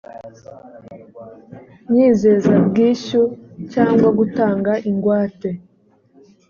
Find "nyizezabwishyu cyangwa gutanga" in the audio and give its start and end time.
1.91-4.71